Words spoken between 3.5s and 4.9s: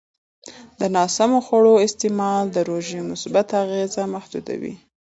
اغېز محدودوي.